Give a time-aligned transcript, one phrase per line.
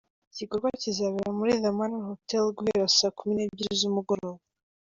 [0.31, 4.41] Iki gikorwa kizabera kuri The Manor Hotel guhera saa kumi n’ebyiri z’umugoroba.